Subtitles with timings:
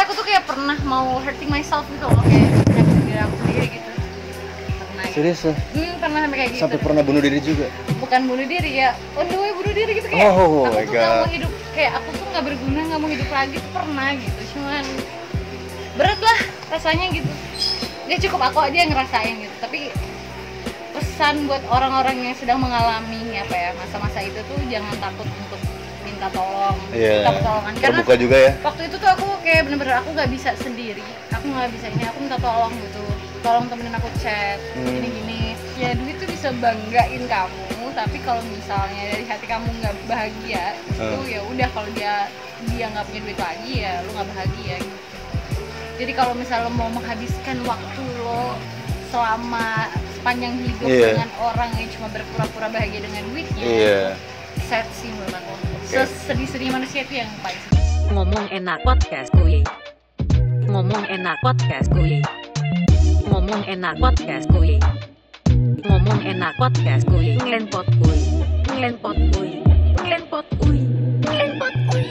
[0.00, 3.66] sampai aku tuh kayak pernah mau hurting myself gitu loh kayak nyakitin diri aku sendiri
[3.68, 3.90] gitu
[4.80, 5.12] pernah gitu.
[5.12, 5.52] Serius ya?
[5.52, 7.66] hmm, pernah sampai kayak gitu Sampai pernah bunuh diri juga?
[8.00, 10.96] bukan bunuh diri ya on the way bunuh diri gitu kayak Oh aku my tuh
[10.96, 11.20] God.
[11.20, 14.84] mau hidup kayak aku tuh nggak berguna nggak mau hidup lagi tuh pernah gitu cuman
[16.00, 16.38] berat lah
[16.72, 17.32] rasanya gitu
[18.08, 19.92] ya cukup aku aja yang ngerasain gitu tapi
[20.96, 25.59] pesan buat orang-orang yang sedang mengalami apa ya masa-masa itu tuh jangan takut untuk
[26.20, 27.12] minta tolong Iya.
[27.16, 28.52] minta pertolongan karena Terbuka juga ya?
[28.60, 31.00] waktu itu tuh aku kayak bener-bener aku nggak bisa sendiri
[31.32, 33.04] aku nggak bisa ini aku minta tolong gitu
[33.40, 34.84] tolong temenin aku chat Hmm.
[34.86, 35.40] gini gini
[35.74, 37.64] ya duit tuh bisa banggain kamu
[37.96, 41.24] tapi kalau misalnya dari hati kamu nggak bahagia itu Hmm.
[41.24, 42.14] ya udah kalau dia
[42.68, 44.98] dia nggak punya duit lagi ya lu nggak bahagia gitu
[45.96, 48.60] jadi kalau misalnya lo mau menghabiskan waktu lo
[49.08, 51.16] selama sepanjang hidup Iya.
[51.16, 54.00] dengan orang yang cuma berpura-pura bahagia dengan duitnya Iya.
[54.68, 55.32] sad sih menurut
[55.90, 59.62] aku sesedih-sedih manusia itu yang paling sedih Ngomong enak podcast kuy.
[60.70, 62.22] Ngomong enak podcast kuy.
[63.26, 64.78] Ngomong enak podcast kuy.
[65.86, 67.38] Ngomong enak podcast kuy.
[67.38, 68.18] Ngelenpot kuy.
[68.70, 69.50] Ngelenpot kuy.
[69.98, 70.78] Ngelenpot kuy.
[71.26, 72.06] Ngelenpot kuy.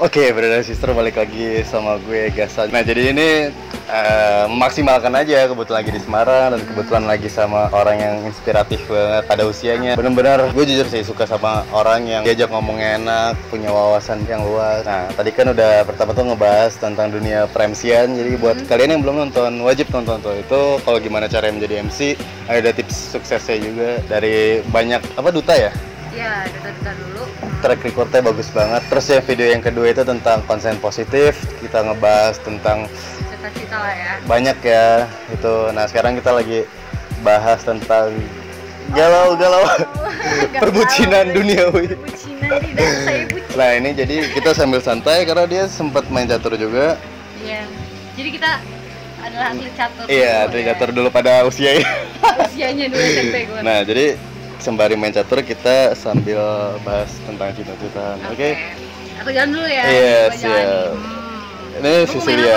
[0.00, 2.72] Oke, brother sister balik lagi sama gue Gasan.
[2.72, 3.52] Nah, jadi ini
[3.84, 9.28] eh, memaksimalkan aja kebetulan lagi di Semarang dan kebetulan lagi sama orang yang inspiratif banget
[9.28, 10.00] pada usianya.
[10.00, 14.88] Bener-bener gue jujur sih suka sama orang yang diajak ngomong enak, punya wawasan yang luas.
[14.88, 18.16] Nah, tadi kan udah pertama tuh ngebahas tentang dunia premsian.
[18.16, 20.32] Jadi buat kalian yang belum nonton, wajib nonton tuh.
[20.32, 22.16] Itu kalau gimana cara menjadi MC,
[22.48, 25.68] ada tips suksesnya juga dari banyak apa duta ya?
[26.10, 27.24] ya duta-duta dulu
[27.60, 28.82] track recordnya bagus banget.
[28.86, 31.32] Terus ya video yang kedua itu tentang konsen positif.
[31.58, 32.88] Kita ngebahas tentang
[33.30, 34.86] cita-cita lah ya banyak ya
[35.28, 35.54] itu.
[35.70, 36.64] Nah sekarang kita lagi
[37.20, 38.16] bahas tentang
[38.90, 39.62] galau-galau
[40.50, 41.94] Gak perbucinan duniawi.
[41.94, 46.54] perbucinan tidak saya bucin Nah ini jadi kita sambil santai karena dia sempat main catur
[46.54, 46.98] juga.
[47.38, 47.64] iya
[48.12, 48.50] jadi kita
[49.20, 50.66] adalah atlet catur Iya, atlet ya.
[50.74, 51.86] catur dulu pada usianya.
[52.42, 54.06] usianya dulu SMP gue Nah jadi
[54.60, 56.40] sembari main catur kita sambil
[56.80, 58.16] bahas tentang cinta-cintaan.
[58.28, 58.50] Oke.
[59.16, 60.20] aku jalan dulu ya Iya.
[60.30, 61.78] Hmm.
[61.78, 61.92] Ini?
[62.06, 62.56] Cecilia.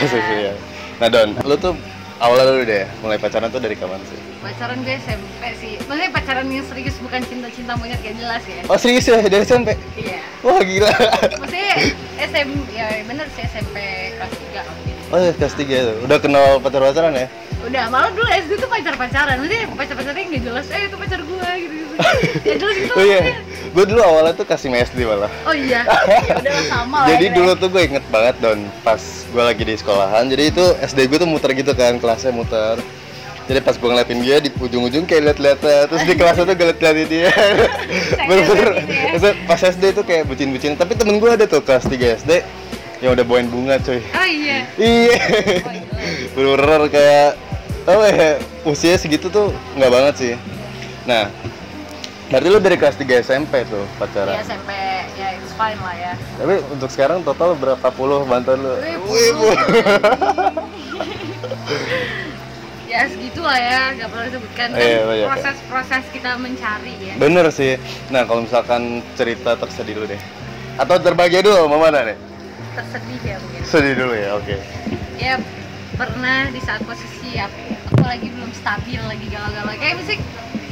[0.00, 0.52] Cecilia.
[0.94, 1.74] Nah Don, lu tuh
[2.16, 4.14] awalnya dulu deh mulai pacaran tuh dari kapan sih?
[4.38, 8.76] pacaran gue SMP sih maksudnya pacaran yang serius bukan cinta-cinta monyet kayak jelas ya Oh
[8.76, 9.72] serius ya dari SMP?
[9.96, 10.86] iya Wah gila.
[11.34, 11.74] maksudnya
[12.20, 13.76] SMP ya bener sih SMP
[14.14, 15.96] kelas 3 gitu Oh ya, kelas 3 tuh.
[16.04, 17.26] Udah kenal pacar-pacaran ya?
[17.64, 21.74] Udah malah dulu SD tuh pacar-pacaran maksudnya pacar-pacarnya nggak jelas eh itu pacar gue gitu
[21.74, 21.94] gitu
[22.48, 23.20] ya jelas gitu Oh iya.
[23.74, 25.30] Gue dulu awalnya tuh kasih SD malah.
[25.44, 25.82] oh iya
[26.30, 29.62] ya udah sama lah Jadi ya, dulu tuh gue inget banget Don, pas gue lagi
[29.64, 30.24] di sekolahan.
[30.28, 32.78] Jadi itu SD gue tuh muter gitu kan, kelasnya muter.
[33.44, 37.06] Jadi pas gue ngeliatin dia di ujung-ujung kayak liat-liat terus di kelasnya tuh gue liat-liatin
[37.10, 37.30] dia.
[38.30, 38.68] Bener-bener.
[38.78, 39.32] gitu ya.
[39.44, 40.78] Pas SD tuh kayak bucin-bucin.
[40.78, 42.30] Tapi temen gue ada tuh kelas 3 SD
[43.02, 44.00] yang udah bawain bunga cuy.
[44.00, 45.18] oh iya Iya.
[45.60, 45.84] oh, iya.
[46.32, 47.30] Bener-bener kayak
[47.84, 48.30] apa ya
[48.64, 50.34] usia segitu tuh nggak banget sih.
[51.04, 51.28] Nah,
[52.26, 54.40] berarti lu dari kelas 3 SMP tuh pacaran.
[54.40, 54.70] SMP
[55.14, 58.72] ya it's fine lah ya Tapi untuk sekarang total berapa puluh bantuan lu?
[58.74, 59.48] Wih, Wih, Bu.
[62.84, 65.26] ya segitu lah ya nggak perlu disebutkan kan Iya, iya.
[65.26, 67.76] proses-proses kita mencari ya Bener sih.
[68.08, 68.82] Nah, kalau misalkan
[69.14, 70.20] cerita tersedih dulu deh.
[70.74, 72.18] Atau terbahagia dulu mau mana nih?
[72.74, 74.56] tersedih ya mungkin Sedih dulu ya, oke.
[75.14, 75.34] ya
[75.94, 80.18] pernah di saat posisi aku, aku lagi belum stabil lagi galau-galau kayak musik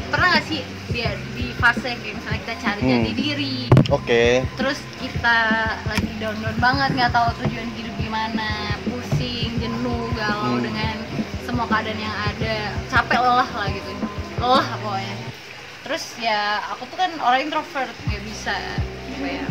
[0.08, 0.60] pernah gak sih
[0.92, 2.90] dia di fase kayak misalnya kita cari Hmm.
[2.92, 3.56] jati diri
[3.88, 4.24] Oke.
[4.54, 5.38] terus kita
[5.86, 8.48] lagi down down banget nggak tahu tujuan hidup gimana
[8.84, 10.64] pusing jenuh galau Hmm.
[10.64, 10.94] dengan
[11.42, 12.54] semua keadaan yang ada
[12.86, 13.90] capek lelah lah gitu
[14.36, 15.16] lelah pokoknya
[15.82, 18.54] terus ya aku tuh kan orang introvert nggak bisa
[19.12, 19.44] apa ya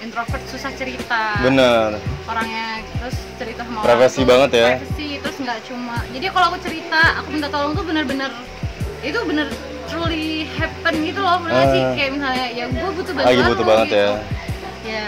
[0.00, 2.00] introvert susah cerita Bener.
[2.24, 4.68] orangnya terus cerita sama Privasi orang tuh banget ya.
[4.74, 8.32] privacy, terus nggak cuma jadi kalau aku cerita aku minta tolong tuh bener-bener
[9.00, 9.48] itu bener
[9.86, 11.92] truly happen gitu loh bener nggak sih Ah.
[11.94, 13.96] kayak misalnya ya gue butuh bantuan Lagi butuh banget gitu.
[13.98, 14.08] ya.
[14.82, 15.06] ya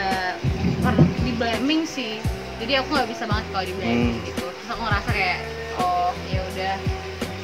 [0.81, 2.12] per- di blaming sih
[2.58, 4.25] jadi aku nggak bisa banget kalau di blaming Hmm.
[4.25, 5.38] gitu terus aku ngerasa kayak
[5.78, 6.72] oh ya udah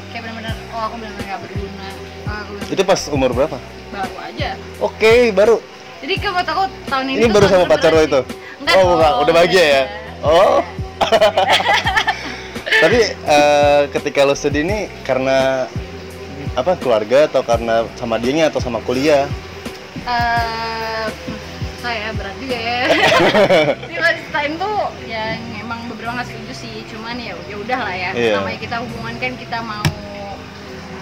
[0.09, 1.89] kayak bener-bener oh aku bener-bener nggak berguna
[2.23, 3.57] oh, aku bener Itu pas umur berapa?
[3.89, 5.57] baru aja Oke, baru.
[5.99, 8.21] Jadi buat aku tahun ini Ini baru sama pacar lo itu?
[8.63, 9.11] Enggak oh, bukan.
[9.27, 9.83] Udah bahagia ya?
[10.23, 10.59] Oh.
[12.83, 15.67] Tapi eh, ketika lo sedih nih karena
[16.55, 19.27] apa keluarga atau karena sama dianya atau sama kuliah?
[20.07, 21.07] Eh,
[21.83, 22.81] saya berat juga ya.
[23.91, 23.97] Di
[24.31, 24.79] time tuh
[25.11, 28.11] ya emang beberapa nggak setuju sih, cuman ya ya udah lah ya.
[28.15, 28.39] Iya.
[28.39, 29.87] Namanya kita hubungan kan kita mau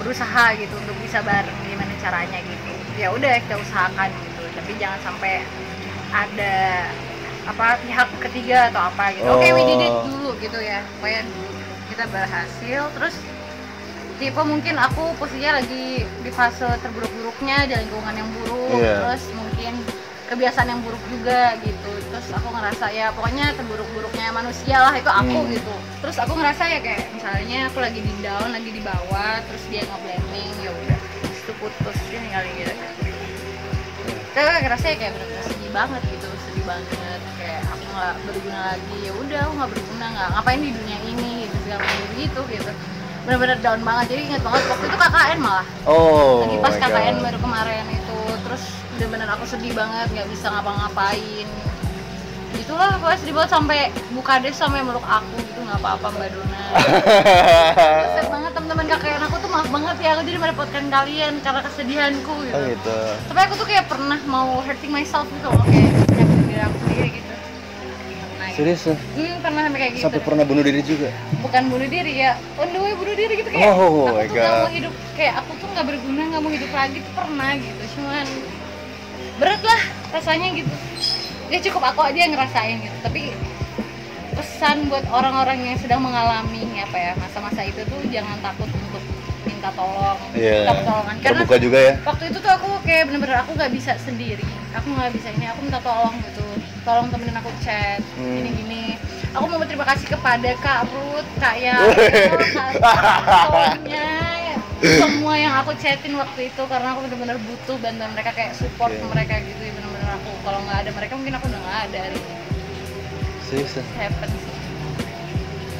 [0.00, 2.70] berusaha gitu untuk bisa bareng gimana caranya gitu.
[2.96, 5.44] ya udah kita usahakan gitu tapi jangan sampai
[6.08, 6.56] ada
[7.47, 10.03] apa pihak ketiga atau apa gitu oke we did it Oh.
[10.03, 11.23] dulu gitu ya supaya
[11.87, 13.14] kita berhasil terus
[14.17, 18.94] tipe mungkin aku posisinya lagi di fase terburuk-buruknya di lingkungan yang buruk Iya.
[18.99, 19.75] terus mungkin
[20.26, 25.38] kebiasaan yang buruk juga gitu terus aku ngerasa ya pokoknya terburuk-buruknya manusia lah itu aku
[25.38, 25.53] Hmm.
[25.53, 29.62] gitu terus aku ngerasa ya kayak misalnya aku lagi di down lagi di bawah terus
[29.70, 32.75] dia nge-blaming ya udah terus itu putus ini kali gitu
[34.37, 37.21] aku ngerasa ya kayak bener-bener sedih banget gitu sedih banget.
[37.41, 38.97] Kayak aku nggak berguna lagi.
[39.00, 42.73] Ya udah aku nggak berguna nggak ngapain di dunia ini gitu segala macam gitu gitu.
[43.25, 44.05] Bener-bener down banget.
[44.12, 45.67] Jadi ingat banget waktu itu KKN malah.
[45.88, 46.44] Oh.
[46.44, 47.25] lagi pas KKN God.
[47.25, 48.21] baru kemarin itu.
[48.44, 48.62] Terus
[48.97, 51.47] bener-bener aku sedih banget nggak bisa ngapa-ngapain.
[52.56, 53.81] Itulah pokoknya sedih banget sampai
[54.12, 55.37] buka des sampai meluk aku.
[55.41, 56.61] gitu nggak apa-apa mbak Dona
[58.07, 62.35] Kesel banget teman-teman KKN aku tuh maaf banget ya aku jadi merepotkan kalian karena kesedihanku
[62.41, 62.97] gitu Oh gitu.
[63.27, 67.09] tapi aku tuh kayak pernah mau hurting myself gitu loh kayak nyakitin diri aku sendiri
[67.13, 67.33] gitu
[68.37, 68.57] nah, gitu.
[68.57, 68.95] Serius ya?
[68.95, 71.09] hmm, pernah sampai kayak gitu Sampai pernah bunuh diri juga.
[71.39, 74.35] bukan bunuh diri ya on the way bunuh diri gitu kayak Oh aku my tuh
[74.35, 74.73] gak mau God.
[74.73, 78.27] hidup kayak aku tuh nggak berguna nggak mau hidup lagi tuh pernah gitu cuman
[79.37, 79.81] berat lah
[80.11, 80.73] rasanya gitu
[81.47, 83.31] ya cukup aku aja yang ngerasain gitu tapi
[84.37, 89.03] pesan buat orang-orang yang sedang mengalami apa ya masa-masa itu tuh jangan takut untuk
[89.43, 90.55] minta tolong Iya.
[90.61, 91.93] minta pertolongan karena Terbuka juga ya.
[92.03, 95.61] waktu itu tuh aku kayak bener-bener aku nggak bisa sendiri aku nggak bisa ini aku
[95.62, 96.44] minta tolong gitu
[96.83, 98.37] tolong temenin aku chat Hmm.
[98.37, 98.85] gini gini
[99.31, 101.77] aku mau berterima kasih kepada kak Ruth kak Ya
[102.77, 104.09] Sonya
[104.77, 109.05] semua yang aku chatin waktu itu karena aku bener-bener butuh bantuan mereka kayak support Iya.
[109.06, 112.19] mereka gitu ya bener-bener aku kalau nggak ada mereka mungkin aku udah nggak ada hari
[112.19, 112.35] ini
[113.46, 114.54] Serius happen sih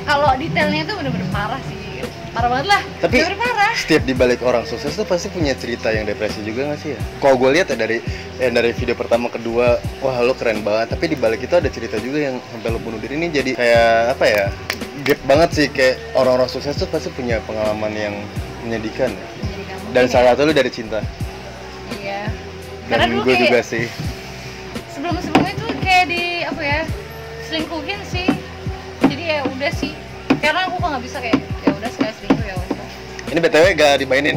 [0.07, 1.99] kalau detailnya tuh bener-bener parah sih
[2.31, 6.07] parah banget lah Tapi- bener-bener parah Setiap dibalik orang sukses tuh pasti punya cerita yang
[6.07, 7.01] depresi juga gak sih ya?
[7.19, 7.99] Kalau gue lihat ya dari
[8.35, 10.97] ya dari video pertama kedua, wah lo keren banget.
[10.97, 14.25] Tapi dibalik itu ada cerita juga yang sampai lo bunuh diri ini jadi kayak apa
[14.25, 14.45] ya?
[15.03, 18.15] Gap banget sih kayak orang-orang sukses tuh pasti punya pengalaman yang
[18.63, 19.27] menyedihkan ya.
[19.93, 21.05] Dan salah satu lo dari cinta.
[21.95, 22.27] iya
[22.87, 23.85] karena Dan dulu gue kayak juga sih.
[24.89, 26.81] sebelum sebelumnya tuh kayak di apa ya
[27.47, 28.27] selingkuhin sih.
[29.07, 29.93] Jadi ya udah sih.
[30.43, 32.87] Karena aku kok nggak bisa kayak ya udah sekali selingkuh ya udah.
[33.31, 34.37] Ini btw gak dimainin.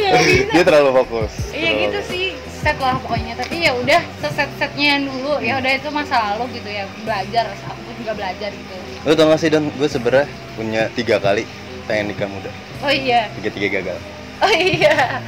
[0.00, 0.18] ya
[0.50, 1.32] Dia terlalu fokus.
[1.54, 2.24] iya gitu sih.
[2.60, 3.36] Set lah pokoknya.
[3.40, 5.40] Tapi ya udah seset setnya dulu.
[5.40, 6.84] Ya udah itu masa lalu gitu ya.
[7.04, 8.74] Belajar aku juga belajar gitu.
[9.08, 11.48] Lo tau gak sih Don, gue sebenernya punya tiga kali
[11.88, 12.52] pengen nikah muda.
[12.84, 13.32] oh iya.
[13.40, 13.98] Tiga-tiga gagal.
[14.40, 15.20] oh iya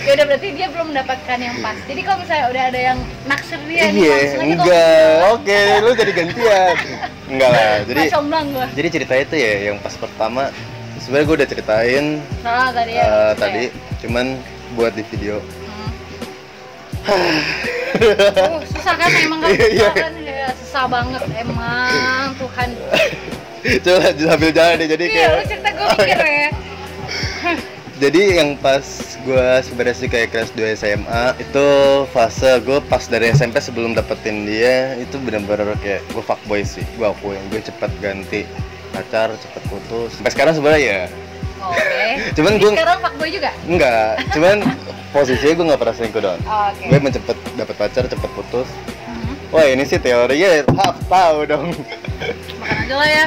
[0.00, 3.60] ya udah berarti dia belum mendapatkan yang pas jadi kalau misalnya udah ada yang naksir
[3.64, 5.14] dia Iya, enggak.
[5.30, 6.74] Oke, lu jadi gantian.
[7.26, 7.74] Enggak lah.
[7.82, 8.66] Jadi Jadi comblang gua.
[8.70, 10.42] jadi cerita itu ya yang pas pertama
[10.98, 12.04] sebenarnya gue udah ceritain
[12.40, 13.02] Salah tadi ya.
[13.02, 13.70] maksudnya tadi ya.
[14.00, 14.26] cuman
[14.70, 15.36] buat di video.
[17.00, 17.38] Hmm.
[18.40, 19.80] Oh, susah kan emang kan Iya, iya.
[19.82, 21.92] susah kan ya, susah banget emang
[22.36, 22.68] Tuhan.
[23.60, 26.48] Coba sambil jalan deh jadi Iya, kayak lu cerita gue mikir ya.
[28.00, 28.80] jadi yang pas
[29.20, 31.66] gue sebenarnya sih kayak kelas 2 SMA itu
[32.08, 37.04] fase gue pas dari SMP sebelum dapetin dia itu bener-bener kayak gue fuckboy sih gue
[37.04, 38.48] akuin gue cepet ganti
[38.90, 41.02] pacar cepet putus sampai sekarang sebenarnya ya
[41.60, 42.04] Oke.
[42.36, 43.50] Cuman gua- sekarang fuckboy juga.
[43.62, 44.56] enggak cuman
[45.12, 46.84] posisinya gue nggak pernah selingkuh dong Oke.
[46.86, 48.68] gue emang cepet dapet pacar cepet putus
[49.04, 51.76] Hmm, wah ini sih teorinya half tahu dong
[52.56, 53.26] Makan aja lah ya.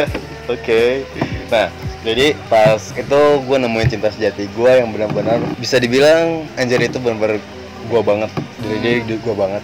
[0.52, 1.06] Oke.
[1.48, 1.70] Nah,
[2.02, 7.38] jadi pas itu gue nemuin cinta sejati gue yang benar-benar bisa dibilang Anjir itu benar-benar
[7.86, 8.30] gue banget.
[8.58, 9.62] Dari dia gue banget.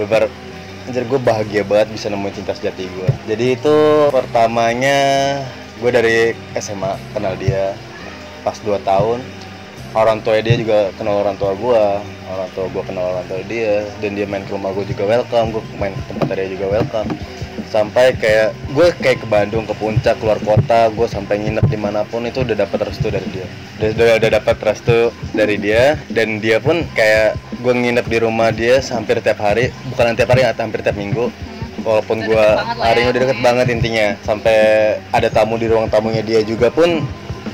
[0.00, 0.32] Benar
[0.88, 3.76] Anjir gue bahagia banget bisa nemuin cinta sejati gue Jadi itu
[4.08, 4.96] pertamanya
[5.76, 6.16] gue dari
[6.56, 7.76] SMA kenal dia
[8.40, 9.20] pas 2 tahun.
[9.92, 11.84] Orang tua dia juga kenal orang tua gue
[12.32, 15.52] orang tua gue kenal orang tua dia dan dia main ke rumah gue juga welcome.
[15.52, 17.12] Gue main ke tempat dia juga welcome
[17.74, 22.06] sampai kayak gue kayak ke Bandung ke puncak keluar kota gue sampai nginep di mana
[22.06, 23.46] pun itu udah dapat restu dari dia.
[23.82, 24.98] Udah udah, udah dapat restu
[25.34, 30.14] dari dia dan dia pun kayak gue nginep di rumah dia hampir tiap hari bukan
[30.14, 31.34] tiap hari hampir tiap minggu.
[31.82, 34.06] Walaupun gue deket banget lah hari ya, udah deket banget intinya.
[34.22, 34.56] Sampai
[35.10, 37.02] ada tamu di ruang tamunya dia juga pun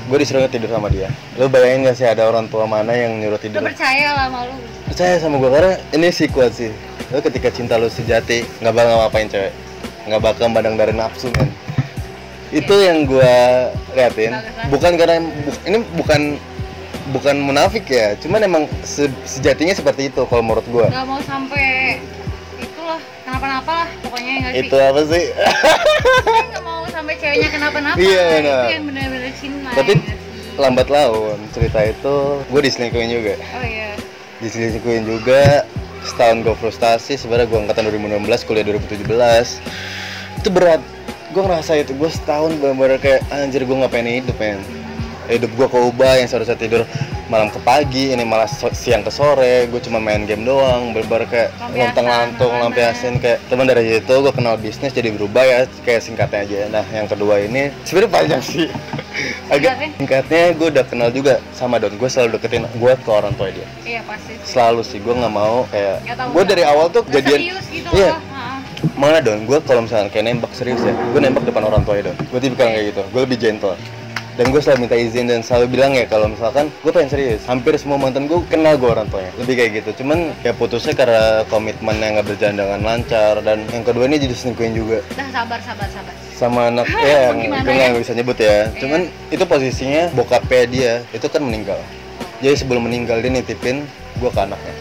[0.05, 1.09] gue disuruh tidur sama dia.
[1.41, 3.65] Lo bayangin gak sih ada orang tua mana yang nyuruh tidur?
[3.65, 4.55] percaya lah sama lu.
[4.85, 6.69] percaya sama gue karena ini sih kuat sih.
[7.09, 9.70] Lo ketika cinta lo sejati nggak bakal ngapain cewek
[10.03, 11.49] nggak bakal mandang dari nafsu men
[12.51, 13.33] itu yang gue
[13.91, 14.35] liatin
[14.67, 16.21] bukan karena bu- ini bukan
[17.11, 21.97] bukan munafik ya cuman emang se- sejatinya seperti itu kalau menurut gue Gak mau sampai
[22.57, 24.61] itulah kenapa-napa lah pokoknya nggak sih.
[24.61, 25.25] itu apa sih
[26.43, 27.97] nggak mau sampai ceweknya kenapa-napa.
[27.97, 28.65] Iya, itu benar.
[28.67, 29.69] yang benar-benar cinta.
[29.71, 30.19] Tapi ya nggak
[30.59, 33.95] lambat laun cerita itu gue diselingkuhin juga oh iya
[34.37, 35.63] diselingkuhin juga
[36.01, 40.81] setahun gue frustasi sebenarnya gue angkatan 2016 kuliah 2017 itu berat.
[41.31, 44.80] Gue ngerasa itu gue setahun bener-bener kayak anjir gue ngapain hidup men
[45.29, 46.81] hidup gue keubah yang seharusnya tidur
[47.31, 51.23] malam ke pagi ini malah so- siang ke sore gue cuma main game doang bener-bener
[51.31, 56.03] kayak lontang lantung lampiasin kayak teman dari itu gue kenal bisnis jadi berubah ya kayak
[56.03, 56.59] singkatnya aja.
[56.67, 58.67] Nah yang kedua ini sebenarnya panjang sih.
[59.47, 59.89] Agak Singkatnya?
[59.95, 63.67] singkatnya gue udah kenal juga sama Don gue selalu deketin gue ke orang tua dia.
[63.87, 64.35] Iya pasti.
[64.43, 64.51] Sih.
[64.51, 66.03] selalu sih gue nggak mau kayak
[66.35, 68.11] gue dari awal tuh nggak jadian serius gitu iya.
[68.11, 68.19] loh.
[68.99, 69.39] Mana don?
[69.47, 70.91] Gue kalau misalnya kayak nembak serius ya.
[71.15, 72.17] Gue nembak depan orang tua ya don.
[72.27, 73.01] Gue tipikal kayak gitu.
[73.15, 73.75] Gue lebih gentle
[74.41, 77.45] dan gue selalu minta izin dan selalu bilang ya kalau misalkan gue pengen serius.
[77.45, 80.01] Hampir semua mantan gue kenal gue orang tuanya lebih kayak gitu.
[80.01, 84.33] Cuman ya putusnya karena komitmen yang nggak berjalan dengan lancar dan yang kedua ini jadi
[84.33, 85.05] selingkuhin juga.
[85.13, 86.13] Dah sabar sabar sabar.
[86.33, 88.65] sama anak ya yang gue nggak bisa nyebut ya.
[88.81, 91.77] Cuman itu posisinya bokapnya dia itu kan meninggal.
[92.41, 93.85] Jadi sebelum meninggal dia nitipin
[94.17, 94.73] gue ke anaknya.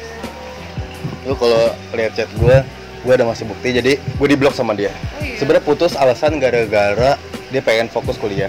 [1.28, 2.64] Lu kalau lihat chat gue
[3.04, 4.88] gue ada masih bukti jadi gue diblok sama dia.
[4.88, 5.36] Oh iya.
[5.36, 7.20] sebenarnya putus alasan gara-gara
[7.52, 8.48] dia pengen fokus kuliah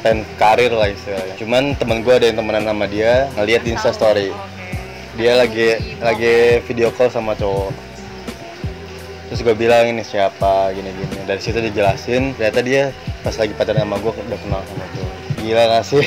[0.00, 1.34] pengen karir lah istilahnya.
[1.36, 4.28] Cuman temen gue ada yang temenan sama dia ngeliat di instastory
[5.18, 7.72] dia lagi lagi video call sama cowok.
[9.30, 10.72] Terus gue bilang ini siapa?
[10.72, 12.34] Gini gini dari situ dijelasin.
[12.34, 12.82] Ternyata dia
[13.20, 16.04] pas lagi pacaran sama gue udah kenal sama gue gila gak sih?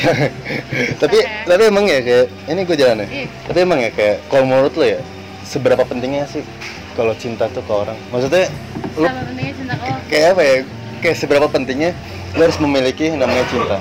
[1.02, 3.08] Tapi tapi emang ya kayak ini gue jalan ya
[3.50, 5.02] tapi emang ya kayak kalau menurut lo ya
[5.44, 6.46] seberapa pentingnya sih
[6.94, 7.98] kalau cinta tuh ke orang?
[8.14, 8.48] Maksudnya
[8.96, 9.74] lu pentingnya cinta
[10.08, 10.56] kayak apa ya?
[11.04, 11.92] Kayak seberapa pentingnya
[12.34, 13.78] lo harus memiliki namanya cinta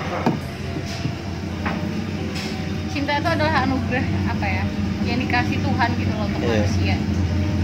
[2.92, 4.64] Cinta itu adalah anugerah apa ya?
[5.02, 6.60] Yang dikasih Tuhan gitu loh untuk Iya.
[6.60, 6.96] manusia.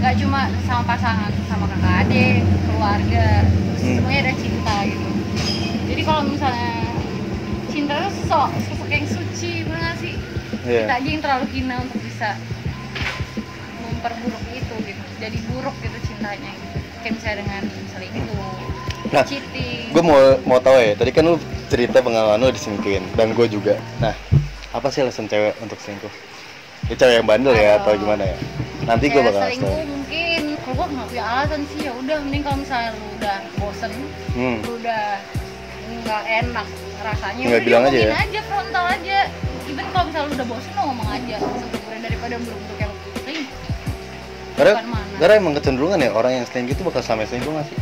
[0.01, 3.77] Gak cuma sama pasangan, sama kakak adik, keluarga, Hmm.
[3.77, 5.09] semuanya ada cinta gitu.
[5.85, 6.73] Jadi kalau misalnya
[7.69, 10.13] cinta itu sok sosok yang suci, bener gak sih?
[10.65, 10.81] Iya.
[10.83, 12.29] Kita aja yang terlalu hina untuk bisa
[13.79, 15.03] memperburuk itu gitu.
[15.21, 16.77] Jadi buruk gitu cintanya gitu.
[16.99, 18.58] Kayak misalnya dengan selingkuh,
[19.09, 19.25] Nah,
[19.89, 23.81] gue mau mau tahu ya tadi kan lu cerita pengalaman lu diselingkuhin dan gue juga.
[23.97, 24.13] Nah
[24.69, 26.13] apa sih alasan cewek untuk selingkuh?
[26.89, 28.37] Ya cewek yang bandel ya atau gimana ya?
[28.85, 32.57] Nanti gue bakal selingkuh mungkin kalau gue nggak punya alasan sih ya udah mending kalau
[32.61, 33.91] misalnya lu udah bosen
[34.37, 34.57] hmm.
[34.61, 35.03] lu udah
[35.89, 36.67] nggak enak
[37.01, 38.11] rasanya Nggak bilang aja ya?
[38.13, 39.17] aja frontal aja.
[39.65, 42.93] Even kalau misalnya lu udah bosen lu ngomong aja sebenarnya daripada buruk-buruk yang
[44.59, 44.75] karena
[45.23, 47.77] karena emang kecenderungan ya orang yang selingkuh itu bakal sama selingkuh nggak sih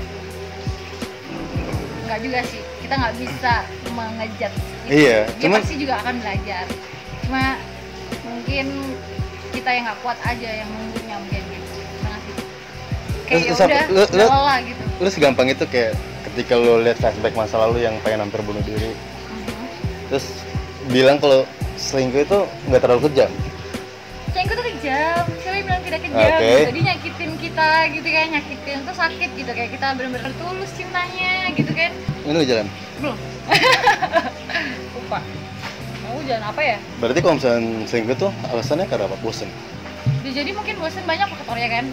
[2.07, 2.61] nggak juga sih.
[2.81, 3.53] Kita nggak bisa
[3.91, 4.75] mengejat gitu.
[4.87, 6.65] Iya, dia cuman- pasti juga akan belajar.
[7.27, 7.43] Cuma
[8.23, 8.65] mungkin
[9.51, 11.75] kita yang nggak kuat aja yang nunggunya mungkin gitu.
[13.27, 14.83] Kayak ya udah lu- lu- lelah gitu.
[15.03, 15.93] lu segampang itu kayak
[16.31, 18.95] ketika lu lihat flashback masa lalu yang pengen hampir bunuh diri.
[19.27, 19.67] Mhm.
[20.07, 20.25] terus
[20.87, 21.43] bilang kalau
[21.75, 22.39] selingkuh itu
[22.71, 23.27] nggak terlalu kejam
[24.37, 26.45] Cengku tuh kejam, cewek bilang tidak kejam Oke.
[26.45, 26.71] gitu.
[26.77, 31.71] Dia nyakitin kita gitu kayak nyakitin tuh sakit gitu kayak kita bener-bener tulus cintanya gitu
[31.73, 31.89] kan.
[32.21, 32.67] Ini lu jalan?
[33.01, 33.17] Belum.
[34.93, 35.19] Lupa.
[36.05, 36.77] Mau jalan apa ya?
[37.01, 39.17] berarti kalau misalnya selingkuh tuh alasannya karena apa?
[39.25, 39.49] Bosen?
[40.21, 41.85] Ya, jadi mungkin bosen banyak faktornya kan?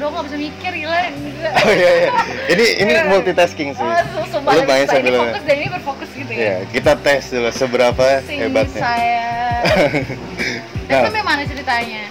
[0.00, 0.96] Aduh gak bisa mikir gila
[1.68, 2.10] oh iya iya.
[2.48, 3.84] Ini ini multitasking sih.
[3.84, 6.40] Oh, so, lu ini sambil fokus dan ini berfokus gitu ya.
[6.40, 8.80] Iya, kita tes dulu seberapa Sini hebatnya.
[8.80, 9.28] saya
[10.90, 11.06] Nah.
[11.06, 12.02] Memang ceritanya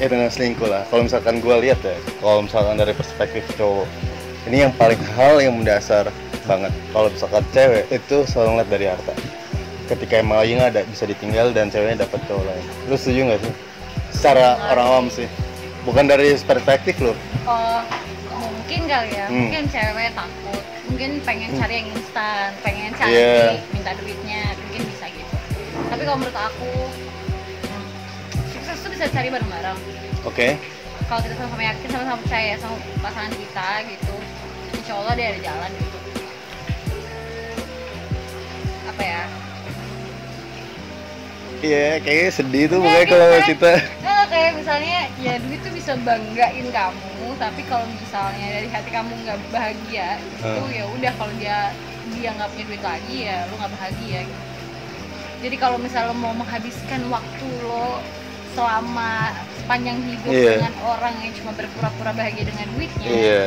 [0.00, 0.82] Ya dengan selingkuh lah.
[0.88, 3.84] Kalau misalkan gue lihat ya, kalau misalkan dari perspektif cowok,
[4.48, 6.08] ini yang paling hal yang mendasar
[6.48, 6.72] banget.
[6.90, 9.14] Kalau misalkan cewek itu selalu ngeliat dari harta.
[9.86, 12.64] Ketika emang lagi ada, bisa ditinggal dan ceweknya dapat cowok lain.
[12.88, 13.54] Lu setuju nggak sih?
[14.10, 15.28] Secara Nggak orang awam sih.
[15.84, 17.12] Bukan dari perspektif lo.
[17.44, 17.80] Oh,
[18.32, 19.38] mungkin kali ya, Hmm.
[19.44, 23.60] mungkin cewek takut, mungkin pengen cari yang instan, pengen cari Iya.
[23.70, 25.36] minta duitnya, mungkin bisa gitu.
[25.92, 27.11] Tapi kalau menurut aku, hmm,
[28.92, 29.78] bisa cari bareng-bareng.
[30.22, 30.48] Oke.
[31.08, 34.14] Kalau kita sama-sama yakin, sama-sama percaya sama pasangan kita gitu,
[34.72, 35.98] insya Allah dia ada jalan gitu.
[38.86, 39.22] Apa ya?
[41.62, 43.44] Iya, kayaknya sedih tuh Ya, pokoknya gitu kalau kan.
[43.46, 43.72] kita.
[44.02, 49.12] Nah, kayak misalnya ya duit tuh bisa banggain kamu, tapi kalau misalnya dari hati kamu
[49.22, 50.74] nggak bahagia, itu Hmm.
[50.74, 51.58] ya udah kalau dia
[52.12, 54.42] dia nggak punya duit lagi ya lu nggak bahagia gitu.
[55.42, 57.98] Jadi kalau misalnya lo mau menghabiskan waktu lo
[58.52, 60.52] selama sepanjang hidup Iya.
[60.58, 63.44] dengan orang yang cuma berpura-pura bahagia dengan duitnya, Iya.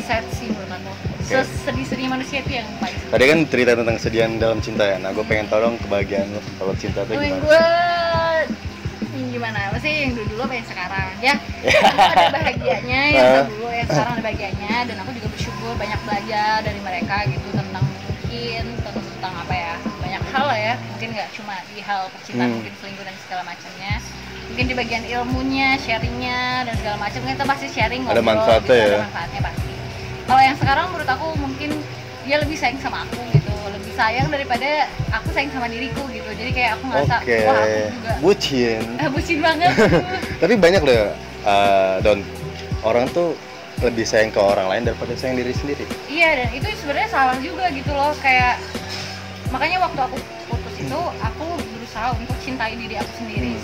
[0.00, 0.92] sad sih menurut aku.
[1.26, 3.10] Sesedih-sedih manusia itu yang paling sedih.
[3.10, 4.96] Tadi kan cerita tentang kesedihan dalam cinta ya.
[4.96, 7.42] Nah, gue pengen tahu dong kebahagiaan lo kalau cinta tuh gimana?
[7.42, 7.64] gue
[9.26, 9.58] gimana?
[9.68, 11.34] Masih yang dulu dulu apa yang sekarang ya?
[11.60, 16.54] Dulu ada bahagianya yang dulu yang sekarang ada bahagianya dan aku juga bersyukur banyak belajar
[16.62, 21.28] dari mereka gitu tentang mungkin tentang apa ya banyak banyak hal lah ya mungkin nggak
[21.34, 22.56] cuma di hal percintaan Hmm.
[22.56, 23.92] mungkin selingkuh dan segala macamnya
[24.56, 28.72] mungkin di bagian ilmunya sharingnya dan segala macam kita pasti sharing Ada ngobrol, manfaatnya gitu,
[28.72, 28.88] ya.
[28.88, 29.72] ada manfaatnya pasti
[30.24, 31.70] kalau yang sekarang menurut aku mungkin
[32.24, 36.50] dia lebih sayang sama aku gitu lebih sayang daripada aku sayang sama diriku gitu jadi
[36.56, 38.82] kayak aku ngerasa Oke, wah aku juga bucin.
[38.96, 39.72] ah, bucin banget
[40.40, 41.04] Tapi banyak loh,
[41.44, 42.18] uh, Don.
[42.80, 43.36] Orang tuh
[43.84, 45.84] lebih sayang ke orang lain daripada sayang diri sendiri.
[46.08, 48.56] Iya dan itu sebenarnya salah juga gitu loh kayak
[49.52, 50.16] makanya waktu aku
[50.48, 53.55] putus itu aku berusaha untuk cintai diri aku sendiri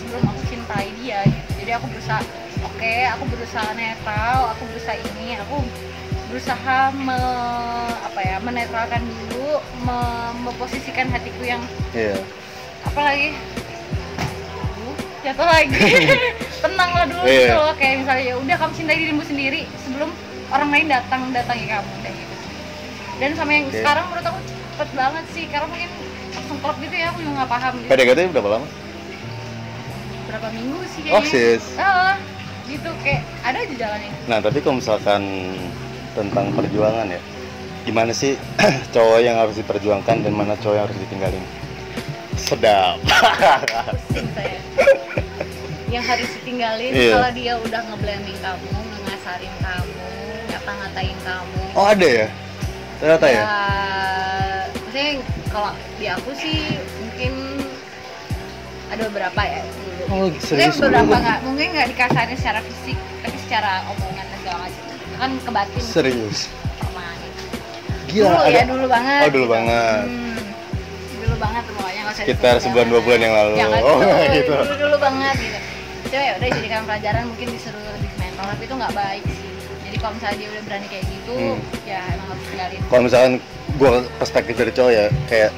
[0.72, 1.50] Cintai dia gitu.
[1.60, 2.20] Jadi aku berusaha
[2.64, 5.60] oke aku berusaha netral, aku berusaha ini, aku
[6.32, 7.18] berusaha me,
[8.00, 11.60] apa ya menetralkan dulu, me- memposisikan hatiku yang
[11.92, 12.16] Iya.
[12.88, 13.36] apa lagi
[14.80, 15.76] Uh, jatuh lagi
[16.64, 17.36] tenang lah dulu Iya.
[17.36, 20.08] gitu loh kayak misalnya ya udah kamu cintai dirimu sendiri sebelum
[20.48, 22.36] orang lain datang datangi kamu dan gitu
[23.20, 23.76] dan sama yang Oke.
[23.76, 25.90] sekarang menurut aku cepet banget sih karena mungkin
[26.32, 28.66] langsung klop gitu ya aku juga nggak paham gitu PDKT berapa lama?
[30.32, 31.64] Berapa minggu sih Oh, kayaknya sis.
[31.76, 32.16] Ah,
[32.64, 35.22] gitu kayak ada aja jalannya Nah, tapi kalau misalkan
[36.12, 37.20] tentang perjuangan ya,
[37.82, 38.40] gimana sih
[38.94, 41.44] cowok yang harus diperjuangkan dan mana cowok yang harus ditinggalin?
[42.34, 42.96] Sedap.
[44.00, 44.56] pusing saya
[45.94, 47.12] yang harus ditinggalin Iya.
[47.12, 50.04] kalau dia udah ngeblanding kamu ngegasarin kamu
[50.48, 52.26] ngata-ngatain kamu Oh, ada ya?
[52.96, 53.42] Ternyata ya?
[54.72, 55.08] maksudnya
[55.48, 56.56] kalau di aku sih
[56.98, 57.32] mungkin
[58.88, 59.60] ada beberapa ya
[60.12, 60.76] Oh, Mungkin serius?
[60.76, 64.82] beberapa nggak mungkin nggak dikasarin secara fisik tapi secara omongan dan segala macam
[65.14, 66.38] kan kebatin Serius.
[66.44, 67.48] gitu.
[68.12, 70.04] Gila, dulu ada ya dulu banget Oh, dulu banget.
[70.04, 70.36] Hmm,
[71.16, 73.06] dulu banget pokoknya nggak usah Sekitar sebulan, dua jangan.
[73.06, 73.52] bulan yang lalu.
[73.56, 74.52] jangan Oh, dulu, gitu.
[74.54, 75.58] dulu dulu banget gitu
[76.12, 79.48] ya udah jadikan pelajaran mungkin disuruh lebih mental tapi itu nggak baik sih
[79.82, 81.58] jadi kalau misalnya dia udah berani kayak gitu Hmm.
[81.82, 83.32] ya emang harus tinggalin Kalau misalkan
[83.72, 83.90] gue
[84.20, 85.50] perspektif dari cowok ya, kayak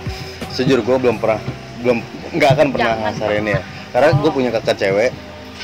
[0.48, 1.42] sejujur gue belum pernah,
[1.82, 1.98] belum
[2.30, 3.60] nggak akan pernah ngasarin ya.
[3.94, 4.34] Karena gue Oh.
[4.34, 5.14] punya kakak cewek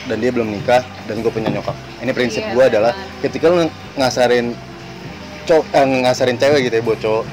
[0.07, 1.75] dan dia belum nikah dan gue punya nyokap.
[1.99, 3.21] Ini prinsip Iya, gue adalah benar.
[3.21, 3.67] ketika lu
[3.99, 4.47] ngasarin
[5.45, 7.25] cowok, eh, ngasarin cewek gitu ya buat cowok,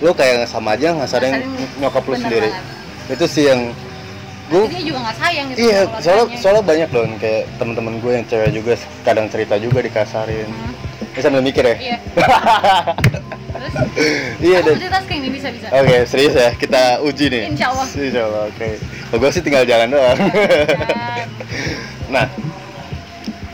[0.00, 2.48] lu kayak sama aja ngasarin, Ngasarin nyokap bener sendiri.
[2.48, 3.12] banget.
[3.12, 3.60] Itu sih yang
[4.48, 8.26] gue dia juga nggak sayang gitu Iya, soalnya soalnya banyak loh kayak teman-teman gue yang
[8.26, 8.72] cewek juga
[9.04, 10.48] kadang cerita juga dikasarin.
[10.48, 10.72] Hmm,
[11.20, 11.76] Ini sambil mikir ya.
[11.76, 11.96] iya
[13.52, 13.76] terus
[14.48, 16.48] iya aku multitasking nih bisa bisa Oke, serius ya.
[16.56, 17.42] Kita uji nih.
[17.52, 17.86] Insya Allah.
[17.92, 18.68] Insya Allah, oke.
[18.80, 20.16] Kalau gue sih tinggal jalan doang.
[20.16, 21.28] Dan,
[22.16, 22.26] nah,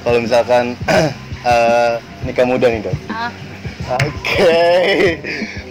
[0.01, 0.79] kalau misalkan
[1.43, 2.95] eh, nikah muda nih, Dok.
[3.09, 3.35] ah
[3.99, 5.19] Oke.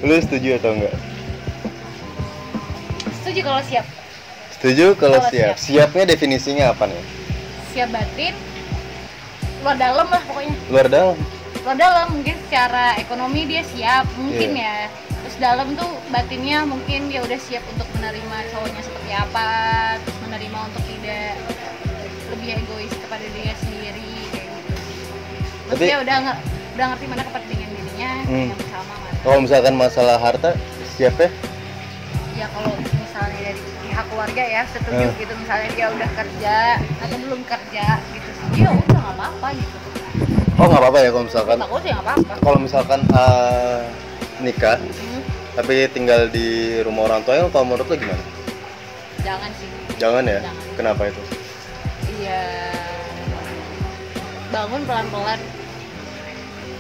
[0.01, 0.95] Lu setuju atau enggak?
[3.17, 3.85] setuju kalau siap
[4.53, 5.55] Setuju kalau Kalau siap.
[5.55, 7.03] Siapnya definisinya apa nih?
[7.71, 8.35] siap batin
[9.59, 11.17] luar dalam lah pokoknya Luar dalam.
[11.65, 14.61] Luar dalam mungkin secara ekonomi dia siap mungkin Iya.
[14.61, 14.75] ya
[15.17, 19.49] terus dalam tuh batinnya mungkin dia udah siap untuk menerima cowoknya seperti apa
[19.97, 21.33] terus menerima untuk tidak
[22.29, 25.13] lebih egois kepada dirinya sendiri kayak gitu
[25.65, 26.37] terus Tapi- dia udah nggak
[26.75, 28.37] udah ngerti mana kepentingan dirinya Hmm.
[28.45, 30.53] yang bersama mana Kalau misalkan masalah harta,
[30.93, 31.29] siap ya?
[32.35, 35.17] ya kalau misalnya dari pihak keluarga ya setuju Eh.
[35.17, 36.55] gitu misalnya dia udah kerja
[36.99, 39.77] atau belum kerja gitu sih ya udah nggak apa-apa gitu
[40.55, 43.79] Oh nggak apa-apa ya kalau misalkan aku sih nggak apa-apa kalau misalkan eh,
[44.39, 45.21] nikah Hmm,
[45.55, 48.23] tapi tinggal di rumah orang tuanya kalau menurut lo gimana?
[49.23, 50.39] jangan sih Jangan ya?
[50.43, 50.65] Jangan.
[50.75, 51.21] Kenapa itu?
[52.19, 52.43] Iya
[54.51, 55.39] bangun pelan-pelan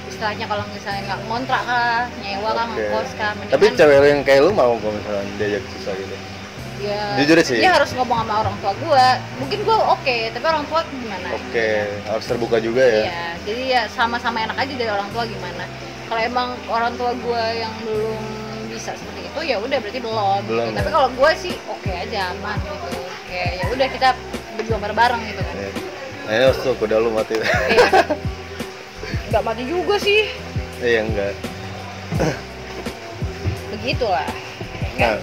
[0.07, 2.79] istilahnya kalau misalnya nggak ngontrak kah nyewa kah Oke.
[2.79, 3.09] ngekos
[3.51, 6.15] Tapi cewek yang kayak lu mau kalau misalkan diajak susah gitu?
[6.85, 7.57] Ya, Jujur sih.
[7.57, 11.69] dia harus ngomong sama orang tua gua mungkin gua oke tapi orang tua gimana Oke,
[12.05, 13.01] harus terbuka juga ya.
[13.03, 15.65] iya jadi ya sama-sama enak aja dari orang tua gimana
[16.05, 18.21] kalau emang orang tua gua yang belum
[18.67, 20.77] bisa seperti itu ya udah berarti belum, Belum, gitu.
[20.77, 20.93] tapi ya.
[20.93, 22.89] kalau gua sih oke aja aman gitu
[23.25, 24.09] kayak ya udah kita
[24.55, 25.71] berjuang bareng-bareng gitu kan Iya.
[26.25, 27.37] Ini harus tuh kuda lu mati.
[27.37, 27.85] Iya.
[29.29, 30.25] nggak mati juga sih
[30.79, 31.33] Iya enggak.
[33.71, 34.29] begitulah
[34.95, 35.19] Nah.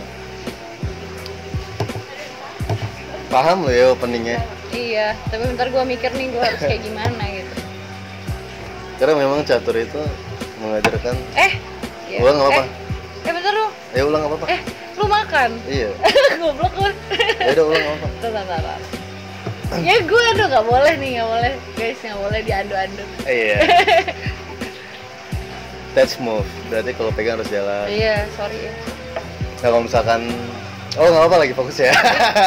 [3.32, 4.38] Paham lo ya openingnya.
[4.70, 7.54] iya tapi bentar gua mikir nih gua harus kayak gimana gitu
[8.94, 10.00] Karena memang catur itu
[10.58, 11.16] mengajarkan.
[11.34, 11.52] eh
[12.06, 12.18] iya.
[12.20, 12.62] Ulang nggak apa-apa.
[12.62, 12.68] eh,
[13.22, 14.46] eh bentar lu Ya ulang nggak apa-apa.
[14.48, 14.60] eh
[14.92, 15.90] lu makan Iya.
[16.40, 16.88] goblok lu
[17.38, 17.84] Ya udah ulang
[18.20, 18.74] nggak apa-apa.
[19.74, 23.56] Ya gue aduh nggak boleh nih nggak boleh guys nggak boleh diadu-adu Iya.
[25.92, 26.48] That's move.
[26.68, 27.84] Berarti kalau pegang harus jalan.
[27.86, 28.72] iya sorry ya
[29.54, 30.20] Nah kalau misalkan,
[30.94, 31.92] oh nggak apa-apa lagi fokus ya.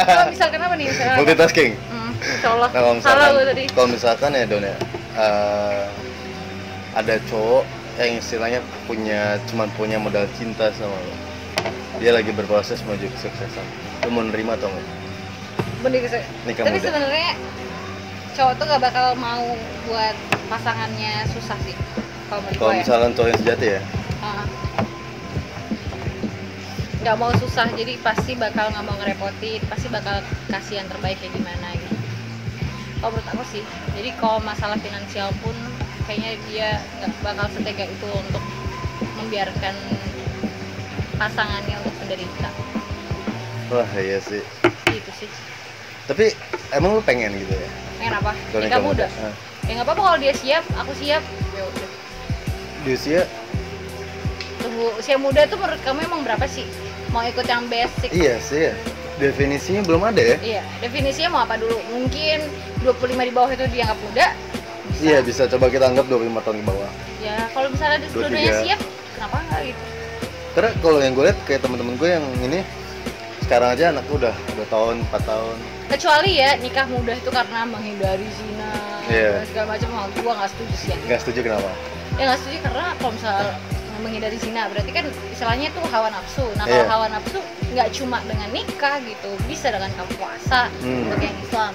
[0.04, 1.16] kalau misalkan apa nih misalkan?
[1.18, 1.72] Multitasking.
[1.74, 4.76] hmm, insya Allah Nah kalau misalkan, tadi kalau misalkan ya Don ya,
[5.16, 5.84] eh,
[6.94, 7.64] ada cowok
[7.96, 11.14] yang istilahnya punya cuman punya modal cinta sama lo.
[11.96, 13.66] dia lagi berproses menuju kesuksesan
[14.04, 14.86] lu mau nerima atau enggak
[15.78, 16.86] Mending ke- Nikah tapi muda.
[16.86, 17.30] sebenarnya
[18.32, 19.44] cowok tuh gak bakal mau
[19.88, 20.12] buat
[20.46, 21.72] pasangannya susah sih
[22.28, 22.84] kalau ya.
[22.84, 23.80] misalkan cowok yang sejati ya
[27.06, 30.18] nggak mau susah jadi pasti bakal nggak mau ngerepotin pasti bakal
[30.50, 31.94] kasih yang terbaik kayak gimana gitu.
[32.98, 33.62] Kalau menurut aku sih
[33.94, 35.54] jadi kalau masalah finansial pun
[36.10, 38.42] kayaknya dia nggak bakal setega itu untuk
[39.22, 39.78] membiarkan
[41.14, 42.50] pasangannya untuk menderita.
[43.70, 44.42] Wah iya sih.
[44.90, 45.30] Gitu sih.
[46.10, 46.34] Tapi
[46.74, 47.70] emang lu pengen gitu ya?
[48.02, 48.34] Pengen apa?
[48.50, 49.30] Kalau nikah muda Ah.
[49.70, 51.22] ya nggak apa-apa kalau dia siap aku siap.
[51.54, 51.88] Ya udah.
[52.82, 53.22] Di usia?
[54.58, 56.66] Tunggu usia muda tuh menurut kamu emang berapa sih
[57.16, 58.74] mau ikut yang basic iya sih ya
[59.16, 61.72] definisinya belum ada ya Iya, definisinya mau apa dulu?
[61.88, 62.44] Mungkin
[62.84, 64.26] 25 di bawah itu dianggap muda?
[64.86, 65.00] Bisa.
[65.02, 68.14] iya bisa coba kita anggap 25 tahun ke bawah Ya, kalau misalnya di 23.
[68.14, 68.80] dua-duanya siap,
[69.16, 69.82] kenapa enggak gitu?
[70.52, 72.60] karena kalau yang gue lihat kayak temen-temen gue yang ini
[73.42, 78.26] sekarang aja anaknya udah udah tahun 4 tahun Kecuali ya nikah muda itu karena menghindari
[78.30, 78.72] zina
[79.06, 79.30] Iya.
[79.32, 80.96] dan segala macam hal gua nggak setuju sih ya.
[81.02, 81.70] nggak setuju kenapa
[82.12, 83.44] Ya nggak setuju karena kalau misal
[83.98, 84.68] menghindari zina.
[84.68, 86.44] Berarti kan istilahnya itu hawa nafsu.
[86.54, 86.90] Nah kalau Iya.
[86.90, 87.38] hawa nafsu
[87.72, 91.06] nggak cuma dengan nikah gitu, bisa dengan kamu puasa Hmm.
[91.06, 91.72] untuk yang Islam,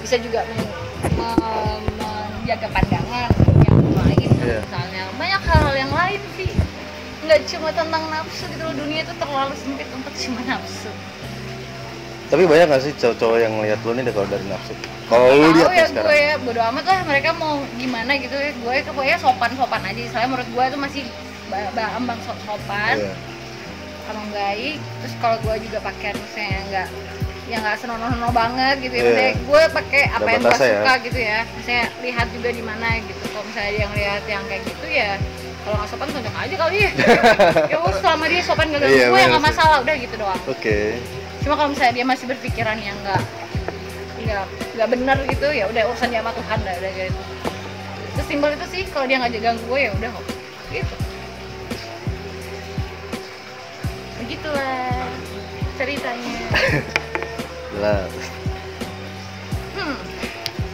[0.00, 0.72] bisa juga men-
[1.16, 3.30] me- menjaga pandangan
[3.64, 4.28] yang lain.
[4.40, 4.60] Iya.
[4.62, 6.50] misalnya banyak hal-hal yang lain sih
[7.20, 8.74] nggak cuma tentang nafsu gitu loh.
[8.74, 10.90] Dunia itu terlalu sempit untuk cuma nafsu.
[12.30, 14.70] Tapi banyak gak sih cowok-cowok yang ngeliat lu nih kalau dari nafsu?
[15.10, 16.06] Kalau lu lihat ya sekarang.
[16.06, 18.30] gue ya bodo amat lah mereka mau gimana gitu.
[18.32, 19.98] Ya gue ke pokoknya sopan sopan aja.
[20.14, 21.04] Soalnya menurut gue itu masih
[21.50, 22.96] ba- ba- ambang so- sopan.
[22.96, 23.14] Iya.
[24.06, 24.78] sama baik.
[25.02, 26.88] Terus kalau gue juga pakaian misalnya nggak
[27.50, 29.02] yang nggak senonoh banget gitu ya.
[29.06, 30.58] Maksudnya gue pakai apa yang gue ya.
[30.58, 31.38] suka gitu ya.
[31.58, 33.24] Misalnya lihat juga di mana gitu.
[33.30, 35.10] Kalau misalnya dia ngelihat yang kayak gitu ya
[35.60, 36.78] kalau nggak sopan tunjuk aja kali.
[37.70, 39.78] Ya ya selama dia sopan gak ganggu Iya, gue ya nggak masalah.
[39.82, 40.40] Udah gitu doang.
[40.50, 40.78] Oke.
[41.46, 43.22] Cuma kalau misalnya dia masih berpikiran yang nggak
[44.20, 47.22] nggak nggak benar gitu ya udah urusan dia sama Tuhan dah udah gitu.
[48.10, 50.24] Itu simbol itu sih kalau dia nggak ganggu gue ya udah kok
[50.70, 50.94] gitu
[54.50, 55.06] begitulah
[55.78, 56.36] ceritanya.
[57.74, 58.12] Jelas.
[59.78, 59.96] Hmm.